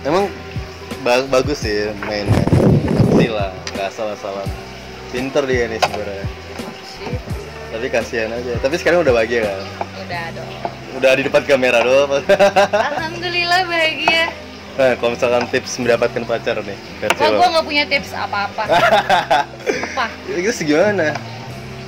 [0.02, 0.24] Emang
[1.04, 2.42] ba- bagus sih mainnya.
[3.16, 4.46] Sih lah nggak salah-salah.
[5.12, 6.26] Pinter dia nih sebenarnya.
[7.76, 8.52] Tapi kasihan aja.
[8.58, 9.60] Tapi sekarang udah bahagia kan?
[10.00, 10.52] Udah dong.
[10.96, 12.24] Udah di depan kamera doang.
[12.90, 14.32] Alhamdulillah bahagia.
[14.76, 18.64] Nah kalau misalkan tips mendapatkan pacar nih versi kalau gue nggak punya tips apa-apa.
[19.64, 20.10] Sumpah.
[20.28, 21.16] Ya, itu gimana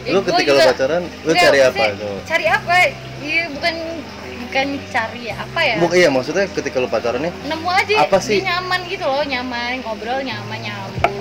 [0.08, 2.74] lu gua ketika lu pacaran lu cari apa tuh cari apa?
[3.18, 3.74] Iya bukan
[4.42, 5.74] bukan cari ya apa ya?
[5.76, 8.40] Buk, iya maksudnya ketika lu pacaran nih nemu aja Apa sih?
[8.40, 11.16] dia nyaman gitu loh nyaman ngobrol nyaman nyambung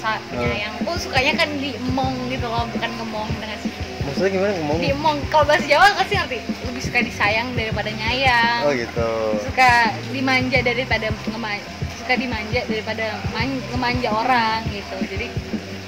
[0.00, 0.32] Hmm.
[0.32, 0.72] nyayang.
[0.80, 3.68] Aku sukanya kan diemong gitu loh bukan ngemong dengan sih
[4.00, 6.38] maksudnya gimana ngomong diemong kalau bahasa Jawa nggak sih ngerti?
[6.64, 8.60] Lebih suka disayang daripada nyayang.
[8.64, 9.10] Oh gitu.
[9.44, 14.96] Suka dimanja daripada ngemanja suka dimanja daripada man- ngemanja orang gitu.
[15.04, 15.26] Jadi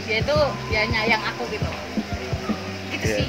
[0.04, 1.70] dia itu ya nyayang aku gitu
[3.02, 3.16] Iya.
[3.20, 3.26] sih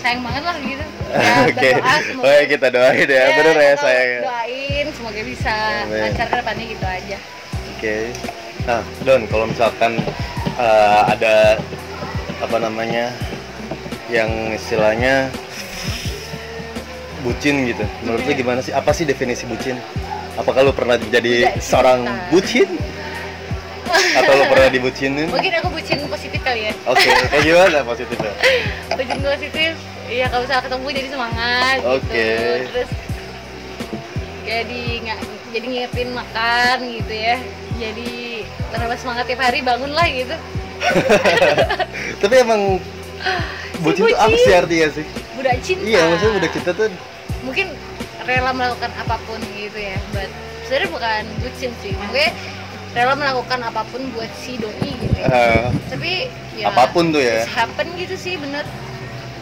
[0.00, 0.84] sayang banget lah gitu
[1.26, 4.20] ya oke berdoa semoga Baik, kita doain ya, bener ya kita saya ya.
[4.22, 6.00] doain semoga bisa Amin.
[6.06, 7.18] lancar ke depannya gitu aja
[7.76, 8.08] Oke.
[8.64, 10.00] Nah, Don, kalau misalkan
[10.56, 11.60] eh, ada
[12.40, 13.12] apa namanya
[14.08, 15.28] yang istilahnya
[17.20, 17.84] bucin gitu.
[18.00, 18.72] Menurut lu gimana sih?
[18.72, 19.76] Apa sih definisi bucin?
[20.40, 22.80] Apakah lu pernah jadi seorang bucin?
[24.18, 25.26] Atau lu pernah dibucinin?
[25.26, 28.32] mungkin aku bucin positif kali ya Oke, kayak gimana positifnya?
[28.90, 29.70] bucin positif
[30.06, 32.06] iya kalau misalnya ketemu jadi semangat Oke.
[32.06, 32.90] gitu terus
[34.42, 35.18] jadi nggak
[35.50, 37.36] jadi nyiapin makan gitu ya
[37.76, 38.10] jadi
[38.70, 40.36] tambah semangat tiap hari bangun lah gitu
[42.22, 42.78] Tapi emang
[43.80, 44.44] bucin tuh apa bucin.
[44.44, 45.04] sih artinya sih?
[45.34, 46.86] budak cinta Iya, maksudnya udah kita tuh
[47.42, 47.66] mungkin
[48.22, 50.30] rela melakukan apa pun gitu ya buat
[50.64, 52.26] sebenarnya bukan bucin sih gue
[52.96, 57.44] rela melakukan apa pun buat si doi gitu eh, tapi ya apa pun tuh ya.
[57.44, 58.64] happen gitu sih bener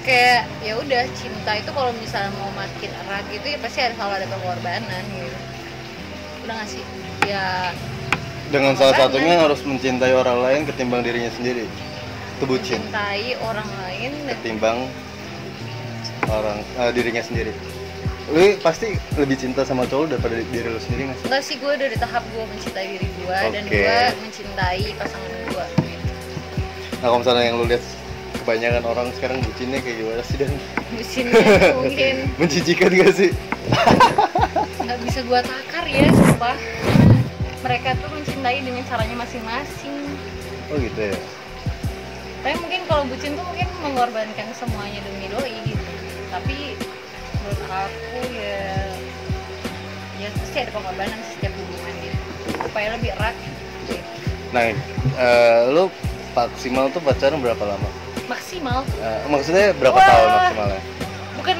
[0.03, 4.15] kayak ya udah cinta itu kalau misalnya mau makin erat gitu ya pasti ada selalu
[4.19, 5.39] ada pengorbanan gitu
[6.45, 6.83] udah nggak sih
[7.25, 7.71] ya
[8.53, 11.65] Dengan salah satunya harus mencintai orang lain ketimbang dirinya sendiri.
[12.37, 12.77] Itu bucin.
[12.77, 14.79] mencintai orang lain ketimbang
[16.29, 17.51] orang eh, dirinya sendiri.
[18.25, 21.27] Lu pasti lebih cinta sama cowok daripada di- diri lu sendiri nggak sih?
[21.27, 23.77] enggak sih gue udah di tahap gue mencintai diri gue dan Oke.
[23.77, 25.67] gue mencintai pasangan gue
[26.95, 27.85] Nah kalau misalnya yang lu lihat
[28.35, 30.51] kebanyakan orang sekarang bucinnya kayak gimana sih dan
[30.91, 33.31] bucinnya mungkin menjijikan gak sih?
[34.79, 36.57] nggak bisa gue takar ya sumpah
[37.61, 39.97] mereka tuh mencintai dengan caranya masing-masing
[40.69, 41.17] Oh gitu ya.
[42.41, 45.85] tapi mungkin kalau bucin tuh mungkin mengorbankan semuanya demi doi gitu
[46.29, 46.57] tapi
[47.45, 48.01] menurut aku
[48.33, 48.65] ya
[50.17, 52.19] ya pasti ada pengorbanan setiap hubungan gitu
[52.59, 53.95] supaya lebih erat gitu.
[54.51, 54.63] Nah,
[55.19, 55.91] eh, lu
[56.33, 57.89] maksimal tuh pacaran berapa lama?
[58.25, 60.09] maksimal Eh, maksudnya berapa Wah.
[60.09, 60.81] tahun maksimalnya?
[61.35, 61.59] bukan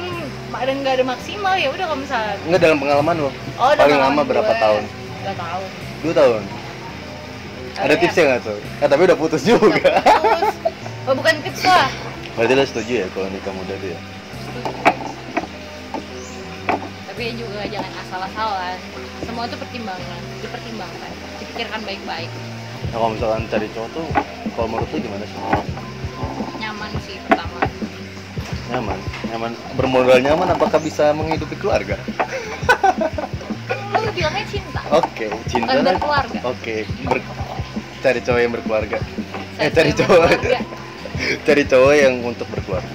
[0.51, 3.29] ada nggak ada maksimal ya udah kalau misalnya Enggak dalam pengalaman lo.
[3.29, 3.31] oh
[3.67, 4.57] udah Paling lama berapa gue.
[4.59, 4.83] tahun?
[5.21, 5.63] Dua tahun
[6.01, 6.41] Dua tahun.
[7.75, 7.99] Ada LDR.
[7.99, 8.57] tipsnya nggak tuh?
[8.79, 9.91] Eh tapi udah putus Nggak juga.
[10.01, 10.55] putus.
[11.05, 11.87] oh bukan tips lah
[12.33, 13.99] Berarti lo setuju ya kalau nikah muda tuh ya?
[17.15, 18.75] Tapi juga jangan asal-asalan
[19.23, 22.27] semua itu pertimbangan dipertimbangkan dipikirkan baik-baik
[22.85, 24.07] Nah, kalau misalkan cari cowok tuh,
[24.51, 25.39] kalau menurut lu gimana sih?
[26.59, 27.59] nyaman sih pertama
[28.67, 29.51] Nyaman, nyaman.
[29.73, 31.95] Bermodal nyaman, apakah bisa menghidupi keluarga?
[33.95, 35.71] lu bilangnya cinta Oke, cinta.
[35.71, 37.23] bukan berkeluarga Oke, ber-
[37.99, 38.97] cari cowok yang berkeluarga.
[39.55, 40.29] Eh, Cari cari yang cowok.
[41.47, 42.94] cari cowok yang untuk berkeluarga.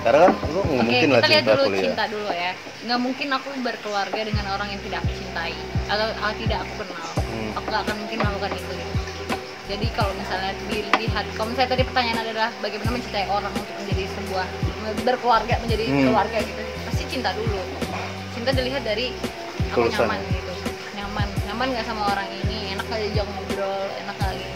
[0.00, 1.84] Karena kan lu nggak mungkin lah kita lihat cinta dulu kuliah.
[1.84, 2.52] cinta dulu ya.
[2.80, 5.52] Nggak mungkin aku berkeluarga dengan orang yang tidak aku cintai
[5.86, 7.08] atau atau tidak aku kenal.
[7.20, 7.50] Hmm.
[7.60, 8.72] Aku nggak akan mungkin melakukan itu.
[8.72, 8.86] Gitu.
[9.70, 14.46] Jadi kalau misalnya dilihat, kalau misalnya tadi pertanyaan adalah bagaimana mencintai orang untuk menjadi sebuah
[15.06, 16.10] berkeluarga menjadi Hmm.
[16.10, 17.60] keluarga gitu, pasti cinta dulu.
[18.34, 19.14] Cinta dilihat dari
[19.70, 20.02] aku Tulusan.
[20.10, 20.52] nyaman gitu,
[20.98, 24.46] nyaman, nyaman nggak sama orang ini, enak aja jangan ngobrol, enak ini.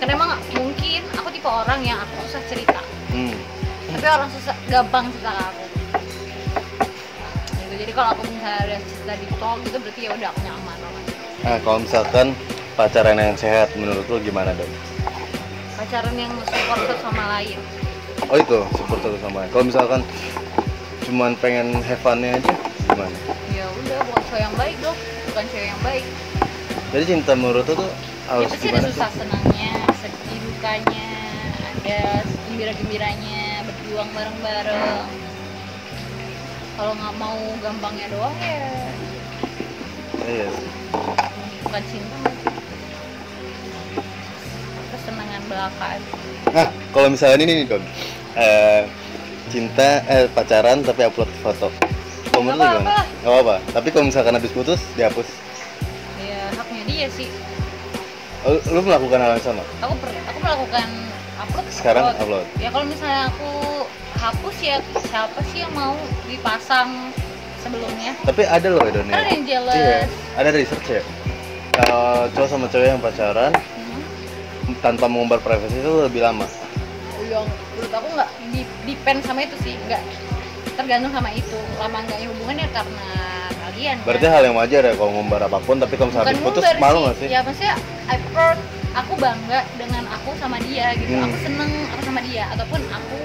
[0.00, 3.34] Karena emang mungkin aku tipe orang yang aku susah cerita Hmm.
[4.00, 5.64] Tapi orang susah gampang ke aku
[7.60, 7.74] gitu.
[7.84, 11.04] jadi kalau aku misalnya ada cerita di talk gitu berarti ya udah aku nyaman banget
[11.40, 12.26] Nah, kalau misalkan
[12.72, 14.72] pacaran yang sehat menurut lu gimana dong?
[15.76, 17.60] pacaran yang support satu sama lain
[18.28, 19.50] Oh itu support satu sama lain.
[19.52, 20.00] Kalau misalkan
[21.04, 22.52] cuman pengen have fun-nya aja
[22.88, 23.16] gimana?
[23.52, 24.96] ya udah bukan cowok yang baik dong
[25.28, 26.04] bukan cewek yang baik
[26.90, 29.16] Jadi cinta menurut lu tuh ya harus pasti ada gimana susah sih?
[29.20, 31.08] senangnya sedih dukanya
[31.60, 32.00] ada
[32.48, 33.39] gembira gembiranya
[33.90, 35.02] berjuang bareng bareng
[36.78, 38.70] kalau nggak mau gampangnya doang ya
[40.22, 40.46] Iya.
[41.66, 42.18] bukan cinta
[44.94, 45.88] kesenangan belaka
[46.54, 47.82] Nah, kalau misalnya ini nih Don,
[48.38, 48.86] eh,
[49.50, 51.74] cinta eh, pacaran tapi upload foto.
[52.30, 52.78] Lu gimana?
[52.78, 52.98] apa-apa.
[53.18, 53.56] Gak apa-apa.
[53.70, 55.26] Tapi kalau misalkan habis putus dihapus,
[56.16, 57.26] ya haknya dia sih
[58.42, 59.62] Oh, lu melakukan hal yang sama.
[59.78, 60.86] aku per, aku melakukan
[61.40, 62.46] upload Sekarang upload.
[62.56, 63.50] ya kalau misalnya aku
[64.20, 67.08] hapus ya siapa sih yang mau dipasang
[67.58, 68.92] sebelumnya Tapi ada loh ya.
[68.92, 69.98] kan ada yang jealous Iya,
[70.36, 71.02] ada research ya.
[71.72, 74.76] Eh, cowok sama cewek yang pacaran Mhm.
[74.78, 76.44] tanpa mengumbar privasi itu lebih lama.
[77.22, 80.02] yang menurut aku nggak di depend sama itu sih nggak
[80.72, 83.06] tergantung sama itu lama enggaknya hubungannya karena
[83.60, 84.04] kalian kan.
[84.04, 87.16] Berarti hal yang wajar ya kalau ngumbar apa pun, tapi kalau misalnya putus malu nggak
[87.16, 87.28] sih?
[87.28, 88.58] ya maksudnya I proud
[88.90, 91.22] aku bangga dengan aku sama dia gitu Hmm.
[91.22, 93.18] aku seneng aku sama dia ataupun aku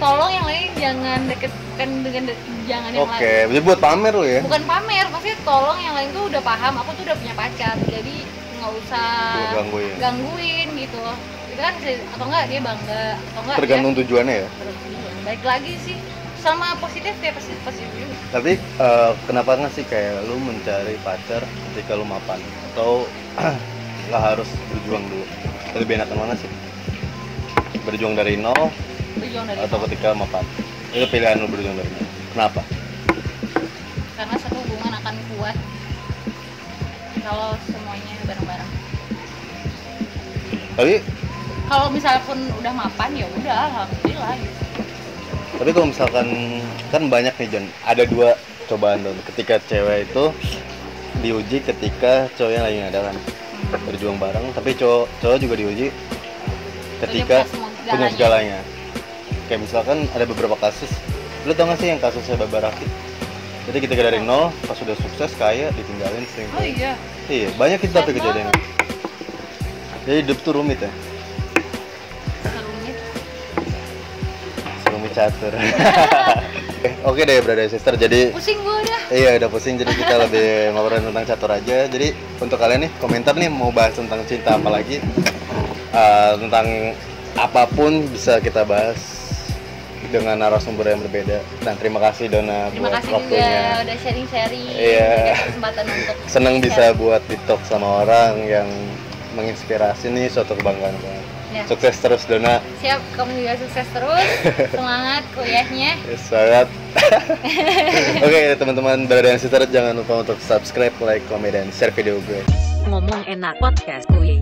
[0.00, 4.24] tolong yang lain jangan deketkan dengan de- jangan yang Oke, lain jadi buat pamer lo
[4.24, 4.40] ya.
[4.40, 8.16] bukan pamer maksudnya tolong yang lain tuh udah paham aku tuh udah punya pacar jadi
[8.56, 9.08] nggak usah
[9.54, 9.94] gangguin.
[9.96, 11.00] gangguin gitu
[11.50, 11.74] itu kan
[12.10, 14.48] atau enggak dia bangga atau enggak Tergantung tujuannya ya.
[14.48, 15.14] dia berhubungan.
[15.22, 15.96] baik lagi sih
[16.36, 21.44] sama positif ya positif positif juga Tapi eh, kenapa nggak sih kayak lu mencari pacar
[21.68, 22.40] ketika lu mapan
[22.72, 23.04] atau
[24.08, 25.24] nggak harus berjuang dulu?
[25.76, 26.48] Lebih enakan mana sih?
[27.80, 28.72] Berjuang dari nol
[29.66, 30.44] atau ketika mapan?
[30.90, 32.06] Itu pilihan lu berjuang dari nol.
[32.34, 32.62] Kenapa?
[34.20, 35.56] karena satu hubungan akan kuat
[37.24, 38.70] kalau semuanya bareng-bareng
[40.76, 40.94] Tapi
[41.64, 44.60] kalau misalnya pun udah mapan ya udah alhamdulillah gitu
[45.56, 46.26] tapi kalau misalkan
[46.88, 48.32] kan banyak nih John, ada dua
[48.64, 49.12] cobaan Don.
[49.28, 50.32] Ketika cewek itu
[51.20, 53.16] diuji ketika cowoknya lagi ada kan
[53.84, 55.92] berjuang bareng, tapi cowok cowok juga diuji
[57.04, 57.44] ketika
[57.84, 58.64] punya segalanya.
[59.50, 60.86] Kayak misalkan ada beberapa kasus,
[61.42, 62.86] lu tau gak sih yang kasusnya Baba Rakit?
[63.66, 66.54] Jadi ketika dari nol, pas sudah sukses kaya ditinggalin selingkuh.
[66.54, 66.94] oh iya
[67.26, 68.54] Iya, banyak itu tapi Sad kejadiannya.
[70.06, 70.90] Jadi hidup tuh rumit ya,
[72.46, 72.96] serumit
[74.86, 75.52] rumit catur.
[77.10, 77.98] Oke deh, brother sister.
[77.98, 81.90] Jadi pusing gue udah Iya udah pusing jadi kita lebih ngobrolin tentang catur aja.
[81.90, 85.02] Jadi untuk kalian nih komentar nih mau bahas tentang cinta apa lagi
[85.90, 86.66] Eh, tentang
[87.34, 89.19] apa pun bisa kita bahas
[90.08, 91.38] dengan narasumber yang berbeda.
[91.60, 93.60] Nah terima kasih Dona terima buat kasih juga waktunya.
[93.78, 95.12] udah sharing sharing Iya.
[95.44, 98.68] kesempatan untuk Seneng bisa buat TikTok sama orang yang
[99.30, 101.24] menginspirasi nih suatu kebanggaan banget.
[101.50, 101.66] Ya.
[101.66, 102.62] Sukses terus Dona.
[102.78, 104.26] siap kamu juga sukses terus
[104.74, 106.70] semangat kuliahnya Sangat.
[108.24, 112.40] Oke teman-teman brother dan sister jangan lupa untuk subscribe, like, komen, dan share video gue.
[112.86, 114.38] Ngomong enak podcast kuy.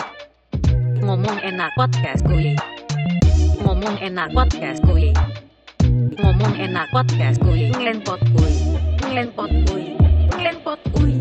[1.01, 2.53] Ngomong enak podcast kuy.
[3.59, 5.12] Ngomong enak podcast kuy.
[6.16, 7.68] Ngomong enak podcast kuy.
[7.68, 8.55] Ngelenpot kuy.
[9.05, 9.85] Ngelenpot kuy.
[10.33, 11.12] Ngelenpot kuy.